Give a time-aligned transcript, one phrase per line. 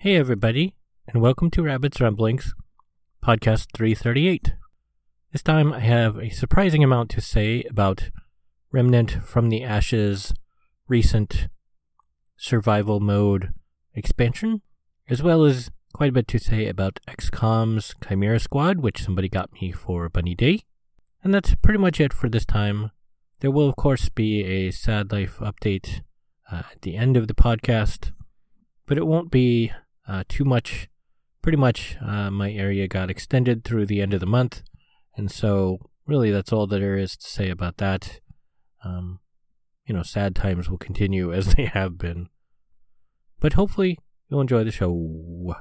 [0.00, 0.76] Hey, everybody,
[1.08, 2.54] and welcome to Rabbit's Ramblings,
[3.20, 4.54] podcast 338.
[5.32, 8.10] This time I have a surprising amount to say about
[8.70, 10.32] Remnant from the Ashes
[10.86, 11.48] recent
[12.36, 13.52] survival mode
[13.92, 14.62] expansion,
[15.08, 19.52] as well as quite a bit to say about XCOM's Chimera Squad, which somebody got
[19.54, 20.60] me for Bunny Day.
[21.24, 22.92] And that's pretty much it for this time.
[23.40, 26.02] There will, of course, be a Sad Life update
[26.52, 28.12] uh, at the end of the podcast,
[28.86, 29.72] but it won't be
[30.08, 30.88] uh, too much.
[31.42, 34.62] Pretty much, uh, my area got extended through the end of the month,
[35.16, 38.20] and so really that's all that there is to say about that.
[38.84, 39.20] Um,
[39.86, 42.28] you know, sad times will continue as they have been.
[43.40, 45.54] But hopefully, you'll enjoy the show.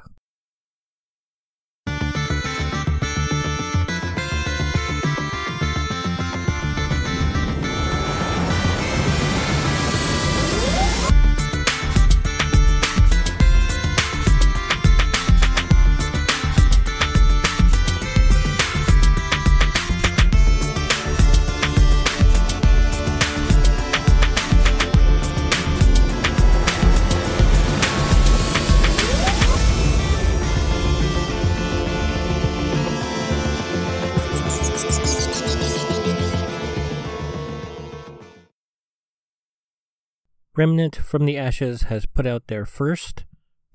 [40.57, 43.25] Remnant from the Ashes has put out their first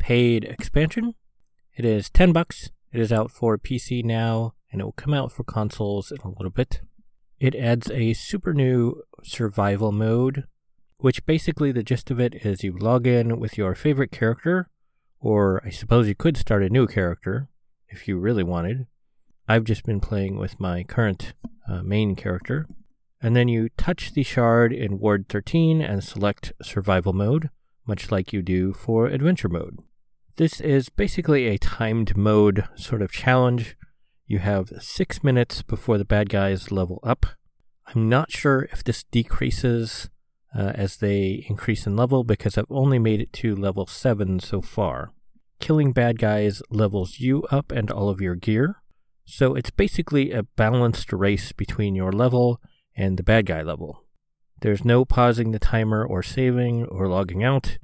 [0.00, 1.14] paid expansion.
[1.77, 2.70] It is 10 bucks.
[2.91, 6.30] It is out for PC now, and it will come out for consoles in a
[6.30, 6.80] little bit.
[7.39, 10.48] It adds a super new survival mode,
[10.98, 14.69] which basically the gist of it is you log in with your favorite character,
[15.20, 17.48] or I suppose you could start a new character
[17.86, 18.89] if you really wanted.
[19.46, 21.34] I've just been playing with my current
[21.69, 22.67] uh, main character,
[23.23, 27.51] and then you touch the shard in Ward 13 and select Survival Mode,
[27.87, 29.79] much like you do for Adventure Mode.
[30.37, 33.77] This is basically a timed mode sort of challenge.
[34.27, 37.27] You have six minutes before the bad guys level up.
[37.95, 40.11] I'm not sure if this decreases
[40.57, 44.61] uh, as they increase in level because I've only made it to level 7 so
[44.61, 45.13] far.
[45.61, 48.77] Killing bad guys levels you up and all of your gear.
[49.25, 52.61] So it's basically a balanced race between your level
[52.97, 54.05] and the bad guy level.
[54.61, 57.79] There's no pausing the timer or saving or logging out.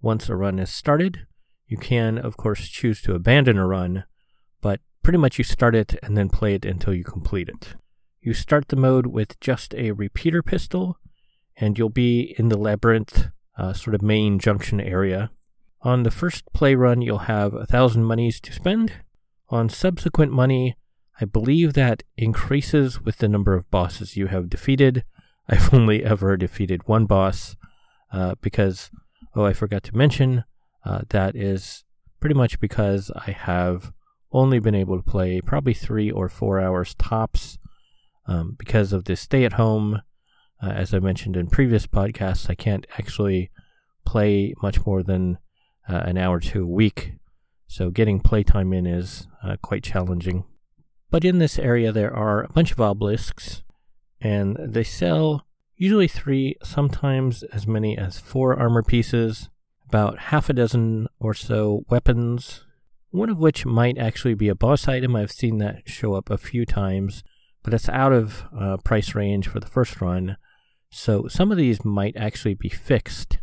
[0.00, 1.26] Once a run is started,
[1.66, 4.04] you can, of course, choose to abandon a run,
[4.60, 7.74] but pretty much you start it and then play it until you complete it.
[8.20, 10.98] You start the mode with just a repeater pistol,
[11.56, 13.28] and you'll be in the labyrinth
[13.58, 15.30] uh, sort of main junction area.
[15.82, 18.92] On the first play run, you'll have a thousand monies to spend.
[19.48, 20.76] On subsequent money,
[21.20, 25.04] I believe that increases with the number of bosses you have defeated.
[25.48, 27.56] I've only ever defeated one boss
[28.12, 28.90] uh, because,
[29.34, 30.44] oh, I forgot to mention,
[30.84, 31.84] uh, that is
[32.20, 33.92] pretty much because I have
[34.32, 37.58] only been able to play probably three or four hours tops
[38.26, 40.00] um, because of this stay at home.
[40.62, 43.50] Uh, as I mentioned in previous podcasts, I can't actually
[44.06, 45.38] play much more than
[45.88, 47.14] uh, an hour to a week.
[47.66, 50.44] So getting playtime in is uh, quite challenging.
[51.12, 53.62] But in this area, there are a bunch of obelisks,
[54.18, 55.46] and they sell
[55.76, 59.50] usually three, sometimes as many as four armor pieces,
[59.86, 62.64] about half a dozen or so weapons,
[63.10, 65.14] one of which might actually be a boss item.
[65.14, 67.22] I've seen that show up a few times,
[67.62, 70.38] but it's out of uh, price range for the first run.
[70.88, 73.38] So some of these might actually be fixed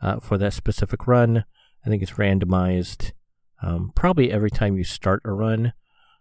[0.00, 1.44] uh, for that specific run.
[1.84, 3.12] I think it's randomized
[3.62, 5.74] um, probably every time you start a run.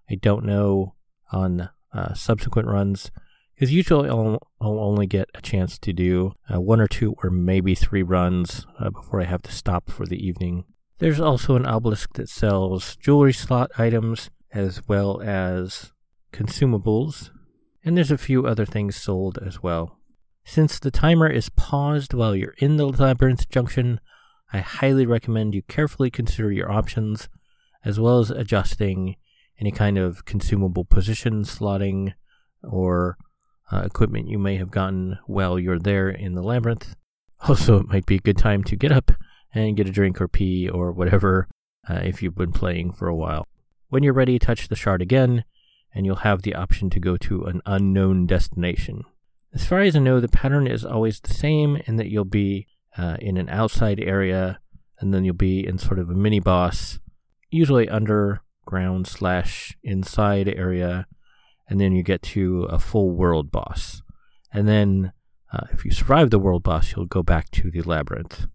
[0.09, 0.95] I don't know
[1.31, 3.11] on uh, subsequent runs
[3.53, 7.29] because usually I'll, I'll, only get a chance to do uh, one or two or
[7.29, 10.63] maybe three runs uh, before I have to stop for the evening.
[10.99, 15.91] There's also an obelisk that sells jewelry slot items as well as
[16.31, 17.31] consumables,
[17.83, 19.99] and there's a few other things sold as well.
[20.45, 23.99] Since the timer is paused while you're in the labyrinth junction,
[24.51, 27.29] I highly recommend you carefully consider your options
[27.85, 29.15] as well as adjusting
[29.59, 32.13] any kind of consumable position slotting
[32.63, 33.17] or
[33.71, 36.95] uh, equipment you may have gotten while you're there in the labyrinth.
[37.47, 39.11] Also, it might be a good time to get up
[39.53, 41.47] and get a drink or pee or whatever
[41.89, 43.45] uh, if you've been playing for a while.
[43.89, 45.43] When you're ready, touch the shard again,
[45.93, 49.03] and you'll have the option to go to an unknown destination.
[49.53, 52.67] As far as I know, the pattern is always the same in that you'll be
[52.97, 54.59] uh, in an outside area,
[54.99, 56.99] and then you'll be in sort of a mini boss,
[57.49, 57.89] usually
[58.69, 61.05] underground slash inside area,
[61.67, 64.01] and then you get to a full world boss.
[64.51, 65.11] And then,
[65.51, 68.47] uh, if you survive the world boss, you'll go back to the labyrinth.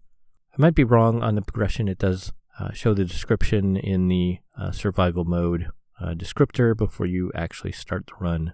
[0.53, 1.87] I might be wrong on the progression.
[1.87, 5.67] It does uh, show the description in the uh, survival mode
[6.01, 8.53] uh, descriptor before you actually start the run.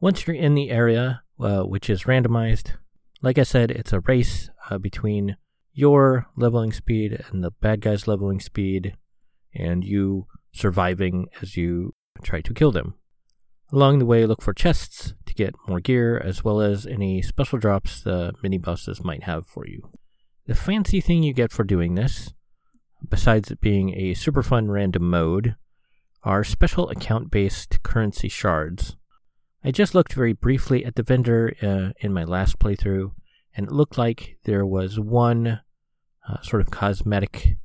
[0.00, 2.72] Once you're in the area, uh, which is randomized,
[3.22, 5.36] like I said, it's a race uh, between
[5.72, 8.96] your leveling speed and the bad guy's leveling speed,
[9.54, 12.94] and you surviving as you try to kill them.
[13.72, 17.58] Along the way, look for chests to get more gear, as well as any special
[17.58, 19.90] drops the mini bosses might have for you.
[20.46, 22.32] The fancy thing you get for doing this,
[23.08, 25.56] besides it being a super fun random mode,
[26.22, 28.96] are special account based currency shards.
[29.64, 33.10] I just looked very briefly at the vendor uh, in my last playthrough,
[33.56, 35.60] and it looked like there was one
[36.28, 37.56] uh, sort of cosmetic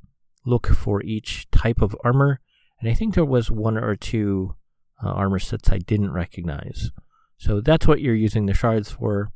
[0.44, 2.40] look for each type of armor,
[2.82, 4.56] and I think there was one or two
[5.02, 6.90] uh, armor sets I didn't recognize.
[7.38, 9.30] So that's what you're using the shards for.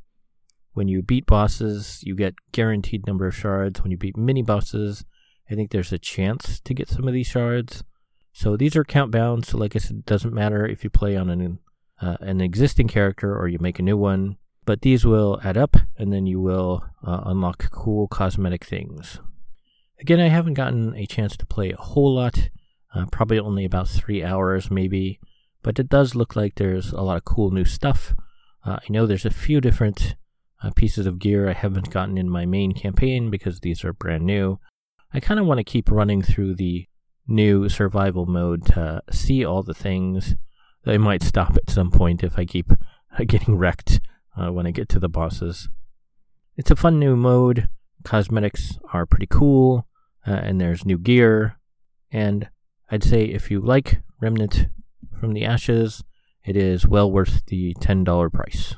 [0.73, 3.81] When you beat bosses, you get guaranteed number of shards.
[3.81, 5.05] When you beat mini bosses,
[5.49, 7.85] I think there's a chance to get some of these shards.
[8.33, 9.45] So these are count bound.
[9.45, 11.59] So like I said, it doesn't matter if you play on an
[12.01, 14.37] uh, an existing character or you make a new one.
[14.65, 19.21] But these will add up, and then you will uh, unlock cool cosmetic things.
[20.01, 22.49] Again, I haven't gotten a chance to play a whole lot,
[22.97, 25.19] uh, probably only about three hours maybe,
[25.61, 28.15] but it does look like there's a lot of cool new stuff.
[28.65, 30.15] Uh, I know there's a few different
[30.63, 34.25] uh, pieces of gear I haven't gotten in my main campaign because these are brand
[34.25, 34.59] new.
[35.13, 36.87] I kind of want to keep running through the
[37.27, 40.35] new survival mode to see all the things.
[40.85, 42.71] I might stop at some point if I keep
[43.27, 43.99] getting wrecked
[44.35, 45.69] uh, when I get to the bosses.
[46.55, 47.69] It's a fun new mode.
[48.03, 49.87] Cosmetics are pretty cool,
[50.25, 51.57] uh, and there's new gear.
[52.11, 52.49] And
[52.89, 54.67] I'd say if you like Remnant
[55.19, 56.03] from the Ashes,
[56.45, 58.75] it is well worth the $10 price.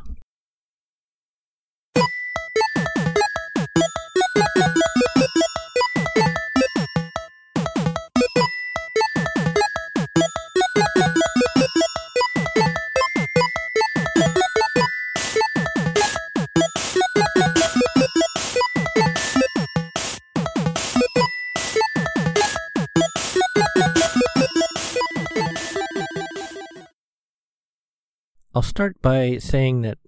[28.59, 29.99] I'll start by saying that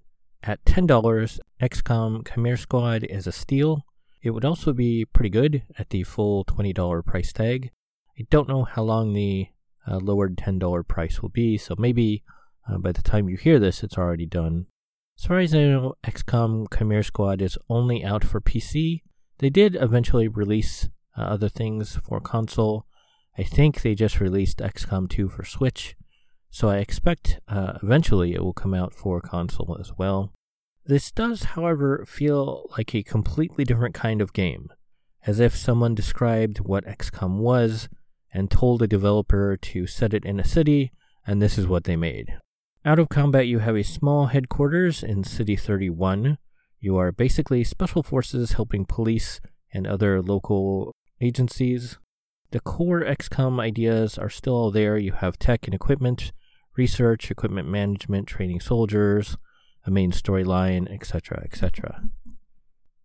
[0.44, 3.86] at $10, XCOM Chimera Squad is a steal.
[4.21, 7.71] It would also be pretty good at the full $20 price tag.
[8.19, 9.48] I don't know how long the
[9.88, 12.25] uh, lowered $10 price will be, so maybe
[12.69, 14.65] uh, by the time you hear this, it's already done.
[15.18, 19.00] As far as I know, XCOM Chimera Squad is only out for PC.
[19.38, 22.86] They did eventually release uh, other things for console.
[23.38, 25.95] I think they just released XCOM 2 for Switch,
[26.51, 30.33] so I expect uh, eventually it will come out for console as well.
[30.86, 34.69] This does, however, feel like a completely different kind of game,
[35.25, 37.88] as if someone described what XCOM was
[38.33, 40.92] and told a developer to set it in a city,
[41.25, 42.38] and this is what they made.
[42.83, 46.38] Out of combat, you have a small headquarters in City 31.
[46.80, 49.39] You are basically special forces helping police
[49.74, 51.97] and other local agencies.
[52.50, 54.97] The core XCOM ideas are still there.
[54.97, 56.33] You have tech and equipment
[56.75, 59.38] research, equipment management, training soldiers,
[59.85, 62.03] a main storyline, etc., etc.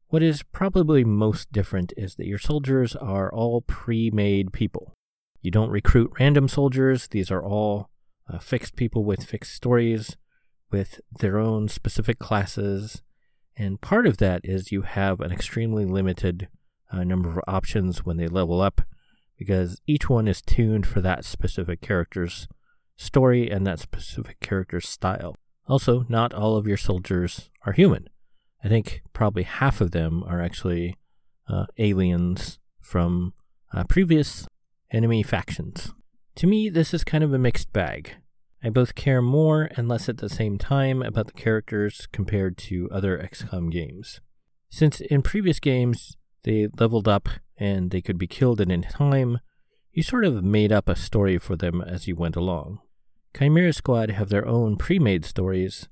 [0.08, 4.94] What is probably most different is that your soldiers are all pre made people.
[5.42, 7.90] You don't recruit random soldiers, these are all
[8.32, 10.16] uh, fixed people with fixed stories,
[10.70, 13.02] with their own specific classes.
[13.56, 16.48] And part of that is you have an extremely limited
[16.92, 18.82] uh, number of options when they level up,
[19.38, 22.48] because each one is tuned for that specific character's
[22.96, 25.36] story and that specific character's style.
[25.68, 28.08] Also, not all of your soldiers are human.
[28.62, 30.96] I think probably half of them are actually
[31.48, 33.34] uh, aliens from
[33.72, 34.46] uh, previous
[34.90, 35.92] enemy factions.
[36.36, 38.14] To me, this is kind of a mixed bag.
[38.62, 42.88] I both care more and less at the same time about the characters compared to
[42.90, 44.20] other XCOM games.
[44.68, 49.38] Since in previous games they leveled up and they could be killed at any time,
[49.92, 52.80] you sort of made up a story for them as you went along.
[53.38, 55.88] Chimera Squad have their own pre made stories,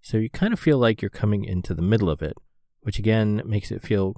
[0.00, 2.36] so you kind of feel like you're coming into the middle of it,
[2.82, 4.14] which again makes it feel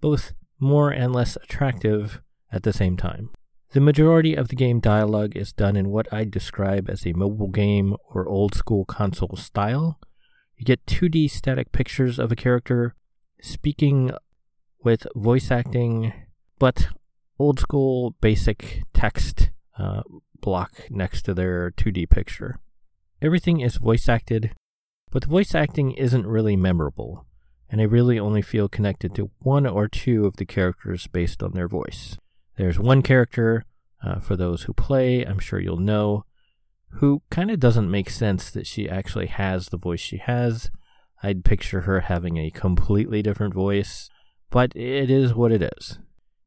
[0.00, 2.20] both more and less attractive
[2.52, 3.30] at the same time.
[3.72, 7.48] The majority of the game dialogue is done in what I'd describe as a mobile
[7.48, 9.98] game or old school console style.
[10.56, 12.94] You get 2D static pictures of a character
[13.40, 14.12] speaking
[14.84, 16.12] with voice acting,
[16.58, 16.88] but
[17.38, 20.02] old school basic text uh,
[20.40, 22.58] block next to their 2D picture.
[23.22, 24.52] Everything is voice acted,
[25.10, 27.26] but the voice acting isn't really memorable,
[27.68, 31.52] and I really only feel connected to one or two of the characters based on
[31.52, 32.16] their voice.
[32.56, 33.64] There's one character,
[34.02, 36.24] uh, for those who play, I'm sure you'll know,
[36.94, 40.70] who kind of doesn't make sense that she actually has the voice she has.
[41.22, 44.08] I'd picture her having a completely different voice,
[44.50, 45.98] but it is what it is.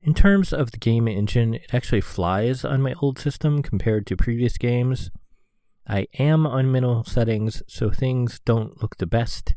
[0.06, 4.18] In terms of the game engine, it actually flies on my old system compared to
[4.18, 5.10] previous games.
[5.88, 9.56] I am on minimal settings, so things don't look the best,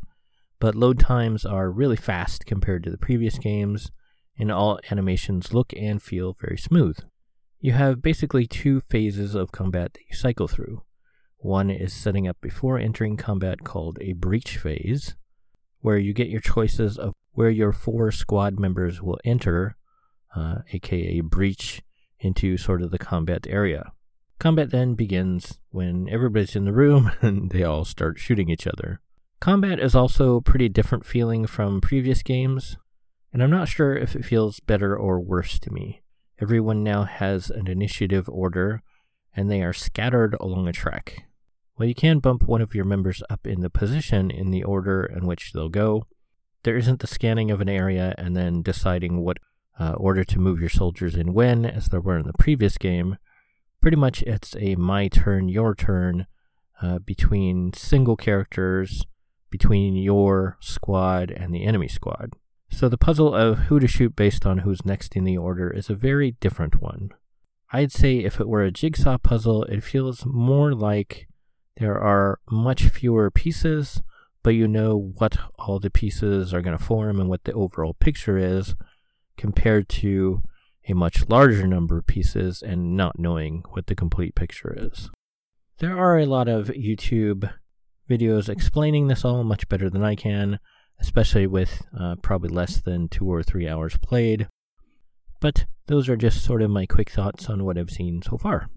[0.61, 3.91] but load times are really fast compared to the previous games,
[4.39, 6.99] and all animations look and feel very smooth.
[7.59, 10.83] You have basically two phases of combat that you cycle through.
[11.39, 15.17] One is setting up before entering combat called a breach phase,
[15.81, 19.77] where you get your choices of where your four squad members will enter,
[20.37, 21.83] uh, aka breach,
[22.21, 23.93] into sort of the combat area.
[24.39, 29.01] Combat then begins when everybody's in the room and they all start shooting each other.
[29.41, 32.77] Combat is also pretty different feeling from previous games,
[33.33, 36.03] and I'm not sure if it feels better or worse to me.
[36.41, 38.83] Everyone now has an initiative order,
[39.35, 41.25] and they are scattered along a track.
[41.75, 45.05] While you can bump one of your members up in the position in the order
[45.05, 46.07] in which they'll go,
[46.63, 49.39] there isn't the scanning of an area and then deciding what
[49.79, 53.19] uh, order to move your soldiers in when, as there were in the previous game.
[53.81, 56.27] Pretty much it's a my turn, your turn
[56.83, 59.05] uh, between single characters,
[59.51, 62.33] between your squad and the enemy squad.
[62.71, 65.89] So the puzzle of who to shoot based on who's next in the order is
[65.89, 67.11] a very different one.
[67.73, 71.29] I'd say if it were a jigsaw puzzle, it feels more like
[71.79, 74.03] there are much fewer pieces,
[74.43, 77.95] but you know what all the pieces are going to form and what the overall
[77.95, 78.75] picture is,
[79.37, 80.43] compared to
[80.89, 85.11] a much larger number of pieces and not knowing what the complete picture is.
[85.79, 87.53] There are a lot of YouTube
[88.09, 90.59] videos explaining this all much better than I can,
[91.01, 94.49] especially with uh, probably less than two or three hours played.
[95.41, 98.69] But those are just sort of my quick thoughts on what I've seen so far.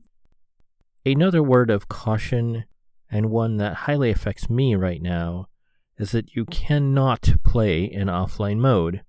[1.06, 2.66] Another word of caution
[3.12, 5.48] and one that highly affects me right now,
[5.98, 9.02] is that you cannot play in offline mode.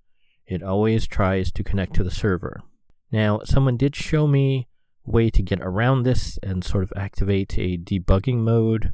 [0.51, 2.61] It always tries to connect to the server.
[3.09, 4.67] Now, someone did show me
[5.07, 8.91] a way to get around this and sort of activate a debugging mode,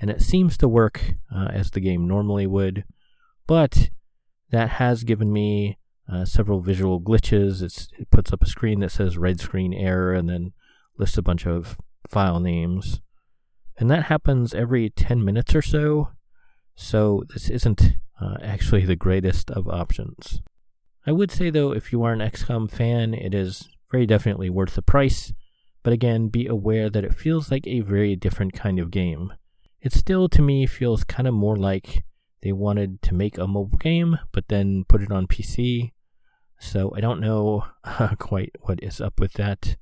[0.00, 2.82] and it seems to work uh, as the game normally would,
[3.46, 3.90] but
[4.50, 5.78] that has given me
[6.12, 7.62] uh, several visual glitches.
[7.62, 10.52] It's, it puts up a screen that says red screen error and then
[10.98, 11.78] lists a bunch of
[12.08, 13.00] file names.
[13.76, 16.10] And that happens every 10 minutes or so.
[16.74, 20.42] So this isn't uh, actually the greatest of options.
[21.08, 24.74] I would say, though, if you are an XCOM fan, it is very definitely worth
[24.74, 25.32] the price.
[25.82, 29.32] But again, be aware that it feels like a very different kind of game.
[29.80, 32.04] It still, to me, feels kind of more like
[32.42, 35.92] they wanted to make a mobile game, but then put it on PC.
[36.60, 39.78] So I don't know uh, quite what is up with that.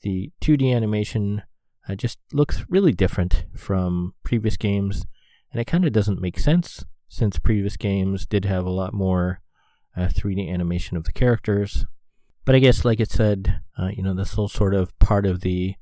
[0.00, 1.42] The 2D animation
[1.86, 5.04] uh, just looks really different from previous games,
[5.52, 9.42] and it kind of doesn't make sense since previous games did have a lot more
[10.00, 11.86] uh, 3D animation of the characters.
[12.44, 15.40] But I guess, like it said, uh, you know, this whole sort of part of
[15.40, 15.74] the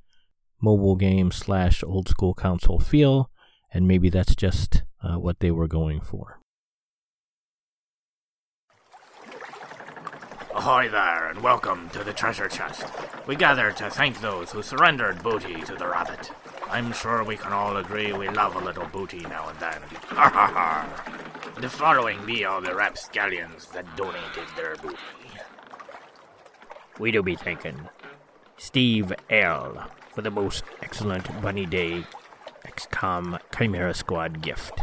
[0.60, 3.30] mobile game slash old school console feel,
[3.72, 6.40] and maybe that's just uh, what they were going for.
[10.54, 12.84] Ahoy there, and welcome to the treasure chest.
[13.28, 16.32] We gather to thank those who surrendered booty to the rabbit.
[16.68, 19.80] I'm sure we can all agree we love a little booty now and then.
[20.08, 21.38] Ha ha ha!
[21.56, 24.96] The following be all the rapscallions that donated their booty.
[26.98, 27.88] We do be thanking
[28.56, 29.90] Steve L.
[30.10, 32.04] for the most excellent Bunny Day
[32.64, 34.80] XCOM Chimera Squad gift,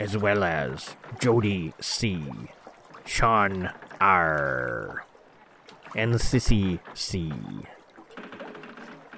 [0.00, 2.24] as well as Jody C.
[3.04, 5.04] Sean R.
[5.94, 7.32] And Sissy C.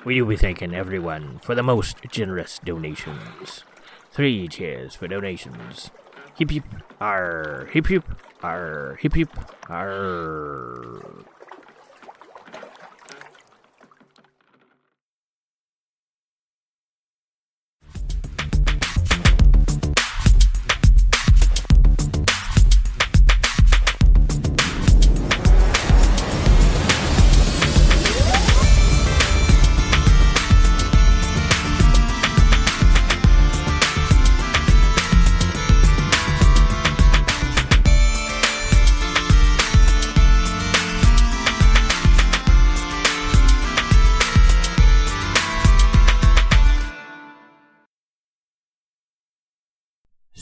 [0.04, 3.64] We do be thanking everyone for the most generous donations.
[4.12, 5.90] Three cheers for donations.
[6.36, 6.64] Hip hip
[7.00, 7.68] R.
[7.72, 8.04] Hip hip
[8.42, 8.98] R.
[9.00, 9.28] Hip hip
[9.70, 10.93] R.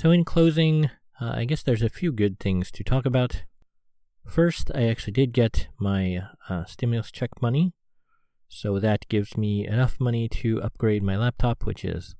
[0.02, 0.86] So, in closing,
[1.20, 3.44] uh, I guess there's a few good things to talk about.
[4.26, 7.72] First, I actually did get my uh, stimulus check money,
[8.48, 12.16] so that gives me enough money to upgrade my laptop, which is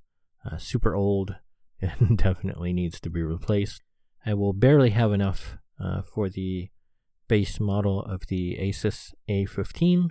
[0.48, 1.34] uh, super old
[1.82, 3.82] and definitely needs to be replaced.
[4.24, 6.70] I will barely have enough uh, for the
[7.26, 10.10] base model of the Asus A15,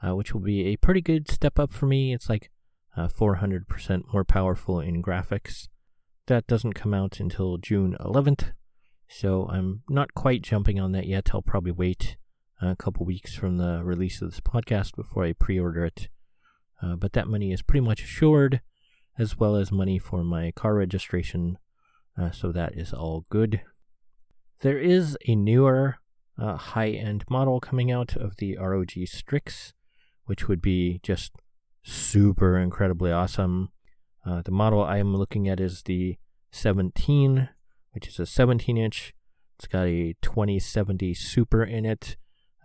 [0.00, 2.14] uh, which will be a pretty good step up for me.
[2.14, 2.52] It's like
[2.96, 5.66] 400% uh, more powerful in graphics.
[6.26, 8.52] That doesn't come out until June 11th,
[9.08, 11.30] so I'm not quite jumping on that yet.
[11.32, 12.16] I'll probably wait
[12.62, 16.08] a couple weeks from the release of this podcast before I pre order it.
[16.82, 18.60] Uh, but that money is pretty much assured,
[19.18, 21.58] as well as money for my car registration,
[22.16, 23.62] uh, so that is all good.
[24.60, 25.96] There is a newer
[26.38, 29.72] uh, high end model coming out of the ROG Strix,
[30.26, 31.32] which would be just
[31.82, 33.70] super incredibly awesome.
[34.24, 36.16] Uh, the model I am looking at is the
[36.52, 37.48] 17,
[37.92, 39.14] which is a 17 inch.
[39.56, 42.16] It's got a 2070 Super in it.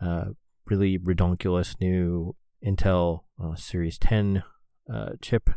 [0.02, 0.32] Uh,
[0.66, 2.36] really redonkulous new
[2.66, 4.44] Intel uh, Series 10
[4.92, 5.50] uh, chip,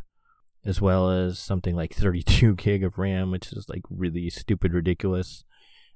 [0.64, 5.44] as well as something like 32 gig of RAM, which is like really stupid ridiculous.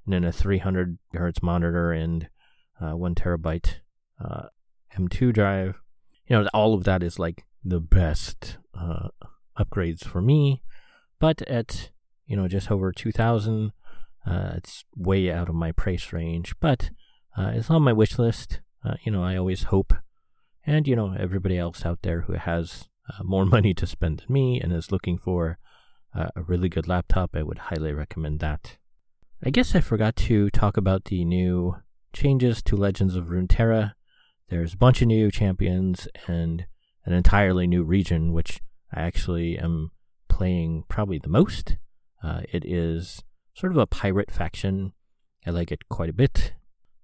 [0.05, 2.27] And then a 300 hertz monitor and
[2.81, 3.75] uh, one terabyte
[4.23, 4.47] uh,
[4.97, 5.79] M2 drive.
[6.27, 8.57] You know, all of that is like the best
[9.57, 10.61] upgrades for me,
[11.19, 11.91] but at
[12.25, 13.71] you know just over two thousand,
[14.25, 16.55] uh, it's way out of my price range.
[16.59, 16.89] But
[17.37, 18.61] uh, it's on my wish list.
[18.85, 19.93] Uh, you know, I always hope,
[20.65, 24.33] and you know everybody else out there who has uh, more money to spend than
[24.33, 25.57] me and is looking for
[26.15, 28.77] uh, a really good laptop, I would highly recommend that.
[29.43, 31.75] I guess I forgot to talk about the new
[32.13, 33.93] changes to Legends of Runeterra.
[34.49, 36.65] There's a bunch of new champions and
[37.05, 38.61] an entirely new region, which
[38.93, 39.91] I actually am
[40.29, 41.77] playing probably the most.
[42.23, 43.23] Uh, it is
[43.53, 44.93] sort of a pirate faction.
[45.45, 46.53] I like it quite a bit.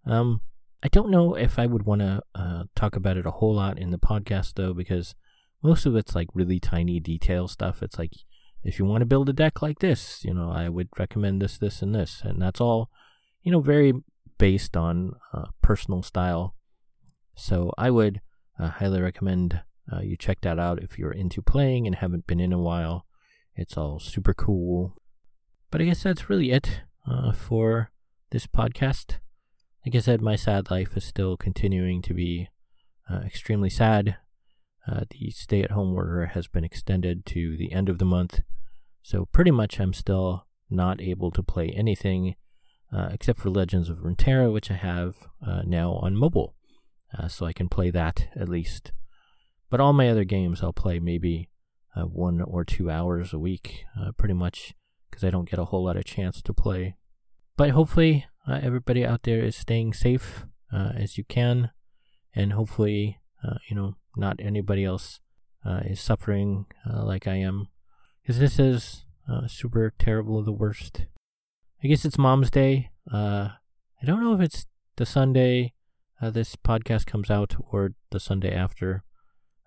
[0.05, 0.41] Um,
[0.81, 3.77] I don't know if I would want to uh, talk about it a whole lot
[3.77, 5.15] in the podcast though, because
[5.61, 7.83] most of it's like really tiny detail stuff.
[7.83, 8.13] It's like
[8.63, 11.57] if you want to build a deck like this, you know, I would recommend this,
[11.57, 12.89] this, and this, and that's all,
[13.43, 13.93] you know, very
[14.37, 16.55] based on uh, personal style.
[17.35, 18.21] So I would
[18.57, 19.61] uh, highly recommend
[19.91, 23.05] uh, you check that out if you're into playing and haven't been in a while.
[23.55, 24.95] It's all super cool.
[25.71, 27.91] But I guess that's really it uh, for
[28.31, 29.17] this podcast.
[29.85, 32.49] Like I said, my sad life is still continuing to be
[33.09, 34.17] uh, extremely sad.
[34.87, 38.41] Uh, the stay at home order has been extended to the end of the month.
[39.01, 42.35] So, pretty much, I'm still not able to play anything
[42.91, 46.55] uh, except for Legends of Runeterra, which I have uh, now on mobile.
[47.27, 48.91] so, I can play that at least
[49.69, 51.49] but all my other games, I'll play maybe
[51.95, 54.73] uh, one or two hours a week, uh, pretty much,
[55.09, 56.95] because I don't get a whole lot of chance to play.
[57.57, 61.71] But hopefully, uh, everybody out there is staying safe uh, as you can,
[62.33, 65.19] and hopefully, uh, you know, not anybody else
[65.65, 67.67] uh, is suffering like I am,
[68.21, 69.05] because this is
[69.47, 71.05] super terrible, the worst.
[71.83, 72.91] I guess it's Mom's Day.
[73.11, 75.73] I don't know if it's the Sunday
[76.21, 79.03] this podcast comes out or the Sunday after.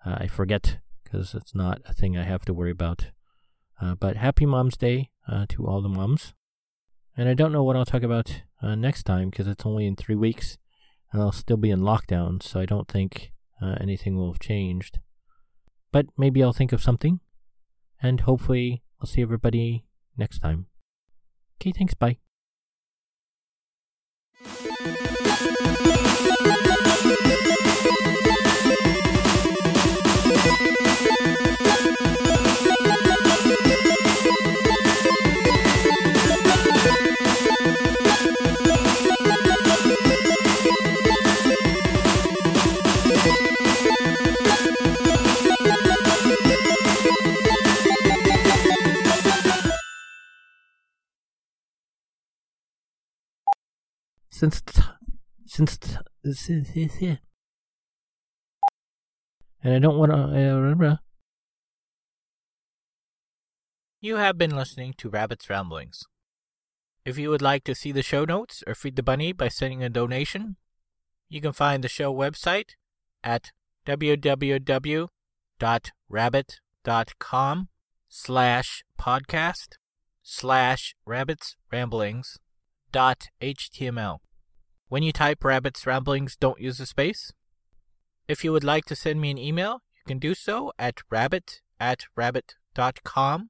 [0.05, 3.11] Uh, I forget because it's not a thing I have to worry about.
[3.81, 6.33] Uh, but happy Mom's Day uh, to all the moms.
[7.15, 9.95] And I don't know what I'll talk about uh, next time because it's only in
[9.95, 10.57] three weeks
[11.13, 14.99] and I'll still be in lockdown, so I don't think uh, anything will have changed.
[15.91, 17.19] But maybe I'll think of something,
[18.01, 19.85] and hopefully I'll see everybody
[20.17, 20.65] next time.
[21.61, 22.22] Okay, thanks, bye.
[54.43, 54.61] Since
[55.45, 55.79] since
[59.63, 60.17] and I don't want to.
[60.17, 60.97] Uh,
[64.01, 66.03] you have been listening to Rabbit's Ramblings.
[67.05, 69.81] If you would like to see the show notes or feed the bunny by sending
[69.83, 70.57] a donation,
[71.29, 72.71] you can find the show website
[73.23, 73.51] at
[73.85, 75.09] www.rabbit.com
[78.09, 79.67] slash podcast
[80.21, 82.37] slash rabbits ramblings
[82.91, 84.19] dot html.
[84.93, 87.33] When you type Rabbit's Ramblings, don't use a space.
[88.27, 91.61] If you would like to send me an email, you can do so at rabbit
[91.79, 93.49] at rabbit.com.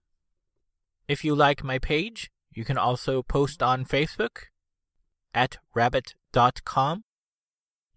[1.10, 4.43] If you like my page, you can also post on Facebook.
[5.34, 7.03] at rabbit.com.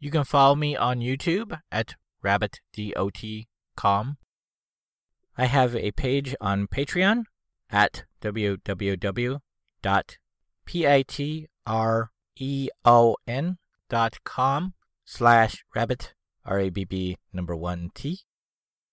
[0.00, 4.16] You can follow me on YouTube at rabbitdot.com.
[5.38, 7.26] I have a page on Patreon
[7.70, 9.40] at www.patreon.com
[15.06, 16.12] slash rabbit,
[16.44, 18.20] R-A-B-B number one T.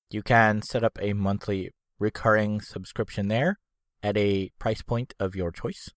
[0.10, 3.60] You can set up a monthly recurring subscription there
[4.02, 5.90] at a price point of your choice.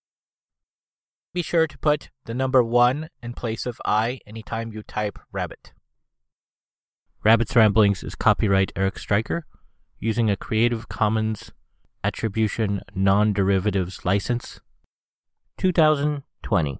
[1.33, 5.71] Be sure to put the number one in place of I anytime you type rabbit.
[7.23, 9.45] Rabbit's Ramblings is copyright Eric Stryker
[9.99, 11.51] using a Creative Commons
[12.03, 14.59] Attribution Non Derivatives License
[15.57, 16.79] 2020.